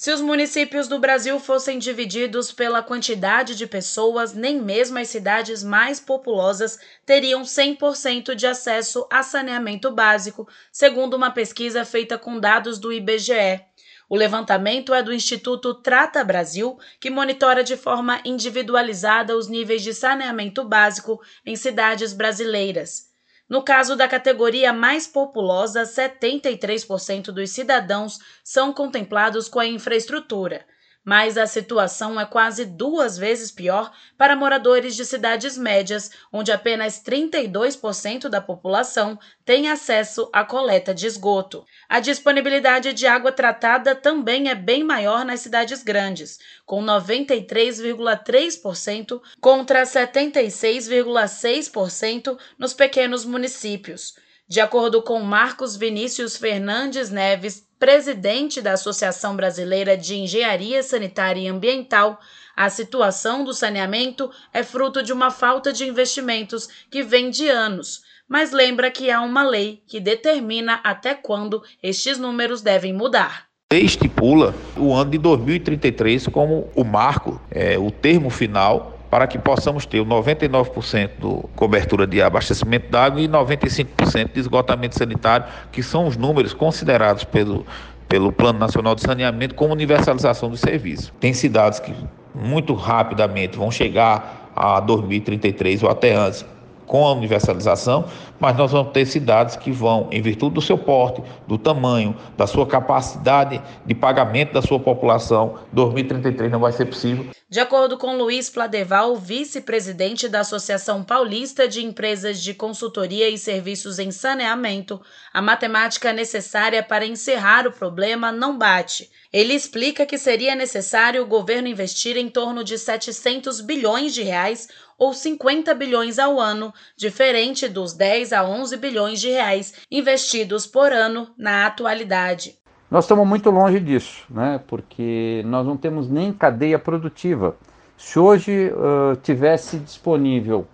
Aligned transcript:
Se 0.00 0.10
os 0.10 0.22
municípios 0.22 0.88
do 0.88 0.98
Brasil 0.98 1.38
fossem 1.38 1.78
divididos 1.78 2.50
pela 2.50 2.82
quantidade 2.82 3.54
de 3.54 3.66
pessoas, 3.66 4.32
nem 4.32 4.58
mesmo 4.58 4.98
as 4.98 5.10
cidades 5.10 5.62
mais 5.62 6.00
populosas 6.00 6.78
teriam 7.04 7.42
100% 7.42 8.34
de 8.34 8.46
acesso 8.46 9.06
a 9.10 9.22
saneamento 9.22 9.90
básico, 9.90 10.48
segundo 10.72 11.12
uma 11.12 11.30
pesquisa 11.30 11.84
feita 11.84 12.16
com 12.16 12.40
dados 12.40 12.78
do 12.78 12.90
IBGE. 12.90 13.62
O 14.08 14.16
levantamento 14.16 14.94
é 14.94 15.02
do 15.02 15.12
Instituto 15.12 15.74
Trata 15.74 16.24
Brasil, 16.24 16.78
que 16.98 17.10
monitora 17.10 17.62
de 17.62 17.76
forma 17.76 18.22
individualizada 18.24 19.36
os 19.36 19.48
níveis 19.48 19.82
de 19.82 19.92
saneamento 19.92 20.64
básico 20.64 21.20
em 21.44 21.56
cidades 21.56 22.14
brasileiras. 22.14 23.09
No 23.50 23.64
caso 23.64 23.96
da 23.96 24.06
categoria 24.06 24.72
mais 24.72 25.08
populosa, 25.08 25.82
73% 25.82 27.32
dos 27.32 27.50
cidadãos 27.50 28.18
são 28.44 28.72
contemplados 28.72 29.48
com 29.48 29.58
a 29.58 29.66
infraestrutura 29.66 30.64
mas 31.04 31.36
a 31.38 31.46
situação 31.46 32.18
é 32.20 32.26
quase 32.26 32.64
duas 32.64 33.18
vezes 33.18 33.50
pior 33.50 33.90
para 34.16 34.36
moradores 34.36 34.94
de 34.94 35.04
cidades 35.04 35.58
médias, 35.58 36.12
onde 36.32 36.52
apenas 36.52 37.02
32% 37.02 38.28
da 38.28 38.40
população 38.40 39.18
tem 39.44 39.68
acesso 39.68 40.30
à 40.32 40.44
coleta 40.44 40.94
de 40.94 41.06
esgoto. 41.06 41.64
A 41.88 41.98
disponibilidade 42.00 42.92
de 42.92 43.06
água 43.06 43.32
tratada 43.32 43.94
também 43.94 44.50
é 44.50 44.54
bem 44.54 44.84
maior 44.84 45.24
nas 45.24 45.40
cidades 45.40 45.82
grandes, 45.82 46.38
com 46.66 46.84
93,3% 46.84 49.22
contra 49.40 49.84
76,6% 49.84 52.38
nos 52.58 52.74
pequenos 52.74 53.24
municípios. 53.24 54.14
De 54.46 54.60
acordo 54.60 55.00
com 55.00 55.18
Marcos 55.20 55.74
Vinícius 55.76 56.36
Fernandes 56.36 57.08
Neves, 57.08 57.69
presidente 57.80 58.60
da 58.60 58.74
Associação 58.74 59.34
Brasileira 59.34 59.96
de 59.96 60.14
Engenharia 60.14 60.82
Sanitária 60.82 61.40
e 61.40 61.48
Ambiental, 61.48 62.20
a 62.54 62.68
situação 62.68 63.42
do 63.42 63.54
saneamento 63.54 64.30
é 64.52 64.62
fruto 64.62 65.02
de 65.02 65.14
uma 65.14 65.30
falta 65.30 65.72
de 65.72 65.84
investimentos 65.88 66.68
que 66.90 67.02
vem 67.02 67.30
de 67.30 67.48
anos, 67.48 68.02
mas 68.28 68.52
lembra 68.52 68.90
que 68.90 69.10
há 69.10 69.22
uma 69.22 69.42
lei 69.42 69.82
que 69.86 69.98
determina 69.98 70.78
até 70.84 71.14
quando 71.14 71.62
estes 71.82 72.18
números 72.18 72.60
devem 72.60 72.92
mudar. 72.92 73.46
Estipula 73.72 74.54
o 74.76 74.92
ano 74.92 75.12
de 75.12 75.18
2033 75.18 76.26
como 76.26 76.70
o 76.74 76.84
marco, 76.84 77.40
é, 77.50 77.78
o 77.78 77.90
termo 77.90 78.28
final 78.28 78.99
para 79.10 79.26
que 79.26 79.38
possamos 79.38 79.84
ter 79.84 79.98
99% 79.98 81.10
de 81.18 81.48
cobertura 81.56 82.06
de 82.06 82.22
abastecimento 82.22 82.88
d'água 82.90 83.20
e 83.20 83.28
95% 83.28 84.32
de 84.32 84.40
esgotamento 84.40 84.96
sanitário, 84.96 85.46
que 85.72 85.82
são 85.82 86.06
os 86.06 86.16
números 86.16 86.54
considerados 86.54 87.24
pelo, 87.24 87.66
pelo 88.08 88.30
Plano 88.30 88.58
Nacional 88.58 88.94
de 88.94 89.02
Saneamento 89.02 89.54
como 89.54 89.72
universalização 89.72 90.48
do 90.48 90.56
serviço. 90.56 91.12
Tem 91.18 91.32
cidades 91.32 91.80
que 91.80 91.92
muito 92.34 92.72
rapidamente 92.74 93.58
vão 93.58 93.70
chegar 93.70 94.50
a 94.54 94.78
2033 94.78 95.82
ou 95.82 95.90
até 95.90 96.14
antes 96.14 96.44
com 96.90 97.06
a 97.06 97.12
universalização, 97.12 98.04
mas 98.40 98.56
nós 98.56 98.72
vamos 98.72 98.92
ter 98.92 99.06
cidades 99.06 99.54
que 99.54 99.70
vão, 99.70 100.08
em 100.10 100.20
virtude 100.20 100.56
do 100.56 100.60
seu 100.60 100.76
porte, 100.76 101.22
do 101.46 101.56
tamanho, 101.56 102.16
da 102.36 102.48
sua 102.48 102.66
capacidade 102.66 103.62
de 103.86 103.94
pagamento 103.94 104.52
da 104.52 104.60
sua 104.60 104.80
população, 104.80 105.60
2033 105.72 106.50
não 106.50 106.58
vai 106.58 106.72
ser 106.72 106.86
possível. 106.86 107.26
De 107.48 107.60
acordo 107.60 107.96
com 107.96 108.16
Luiz 108.16 108.50
Pladeval, 108.50 109.16
vice-presidente 109.16 110.28
da 110.28 110.40
Associação 110.40 111.02
Paulista 111.04 111.68
de 111.68 111.84
Empresas 111.84 112.40
de 112.40 112.54
Consultoria 112.54 113.28
e 113.28 113.38
Serviços 113.38 114.00
em 114.00 114.10
Saneamento, 114.10 115.00
a 115.32 115.40
matemática 115.40 116.12
necessária 116.12 116.82
para 116.82 117.06
encerrar 117.06 117.68
o 117.68 117.72
problema 117.72 118.32
não 118.32 118.58
bate. 118.58 119.10
Ele 119.32 119.54
explica 119.54 120.06
que 120.06 120.18
seria 120.18 120.56
necessário 120.56 121.22
o 121.22 121.26
governo 121.26 121.68
investir 121.68 122.16
em 122.16 122.28
torno 122.28 122.64
de 122.64 122.76
700 122.76 123.60
bilhões 123.60 124.12
de 124.12 124.22
reais 124.22 124.68
ou 125.00 125.14
50 125.14 125.74
bilhões 125.74 126.18
ao 126.18 126.38
ano, 126.38 126.74
diferente 126.94 127.66
dos 127.66 127.94
10 127.94 128.34
a 128.34 128.44
11 128.44 128.76
bilhões 128.76 129.18
de 129.18 129.30
reais 129.30 129.72
investidos 129.90 130.66
por 130.66 130.92
ano 130.92 131.28
na 131.38 131.66
atualidade. 131.66 132.58
Nós 132.90 133.04
estamos 133.04 133.26
muito 133.26 133.48
longe 133.50 133.80
disso, 133.80 134.26
né? 134.28 134.60
porque 134.66 135.42
nós 135.46 135.66
não 135.66 135.76
temos 135.76 136.10
nem 136.10 136.34
cadeia 136.34 136.78
produtiva. 136.78 137.56
Se 137.96 138.18
hoje 138.18 138.70
uh, 138.72 139.16
tivesse 139.22 139.78
disponível 139.78 140.66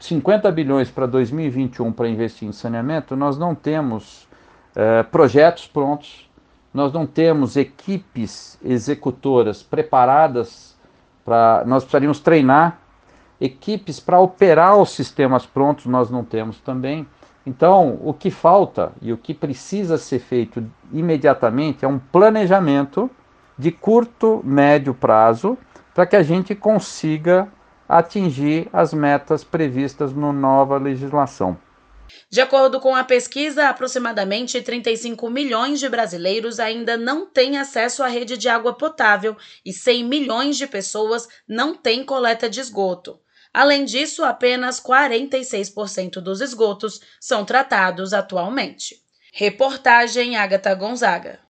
50 0.00 0.50
bilhões 0.50 0.90
para 0.90 1.06
2021 1.06 1.92
para 1.92 2.08
investir 2.08 2.48
em 2.48 2.52
saneamento, 2.52 3.14
nós 3.14 3.36
não 3.36 3.54
temos 3.54 4.22
uh, 4.76 5.04
projetos 5.10 5.66
prontos, 5.66 6.30
nós 6.72 6.90
não 6.90 7.06
temos 7.06 7.56
equipes 7.56 8.58
executoras 8.64 9.62
preparadas 9.62 10.74
para. 11.24 11.64
Nós 11.66 11.84
precisaríamos 11.84 12.20
treinar 12.20 12.83
equipes 13.44 14.00
para 14.00 14.18
operar 14.18 14.76
os 14.80 14.90
sistemas 14.90 15.44
prontos 15.44 15.86
nós 15.86 16.10
não 16.10 16.24
temos 16.24 16.60
também. 16.60 17.06
Então, 17.46 18.00
o 18.02 18.14
que 18.14 18.30
falta 18.30 18.92
e 19.02 19.12
o 19.12 19.18
que 19.18 19.34
precisa 19.34 19.98
ser 19.98 20.18
feito 20.18 20.64
imediatamente 20.90 21.84
é 21.84 21.88
um 21.88 21.98
planejamento 21.98 23.10
de 23.58 23.70
curto, 23.70 24.40
médio 24.42 24.94
prazo 24.94 25.58
para 25.92 26.06
que 26.06 26.16
a 26.16 26.22
gente 26.22 26.54
consiga 26.54 27.48
atingir 27.86 28.68
as 28.72 28.94
metas 28.94 29.44
previstas 29.44 30.14
na 30.14 30.32
nova 30.32 30.78
legislação. 30.78 31.58
De 32.30 32.40
acordo 32.40 32.80
com 32.80 32.94
a 32.94 33.04
pesquisa, 33.04 33.68
aproximadamente 33.68 34.60
35 34.60 35.28
milhões 35.30 35.80
de 35.80 35.88
brasileiros 35.88 36.58
ainda 36.58 36.96
não 36.96 37.26
têm 37.26 37.58
acesso 37.58 38.02
à 38.02 38.08
rede 38.08 38.36
de 38.36 38.48
água 38.48 38.74
potável 38.74 39.36
e 39.64 39.72
100 39.72 40.04
milhões 40.04 40.56
de 40.56 40.66
pessoas 40.66 41.28
não 41.46 41.74
têm 41.74 42.04
coleta 42.04 42.48
de 42.48 42.60
esgoto. 42.60 43.18
Além 43.54 43.84
disso, 43.84 44.24
apenas 44.24 44.80
46% 44.80 46.14
dos 46.14 46.40
esgotos 46.40 47.00
são 47.20 47.44
tratados 47.44 48.12
atualmente. 48.12 48.96
Reportagem 49.32 50.36
Agatha 50.36 50.74
Gonzaga. 50.74 51.38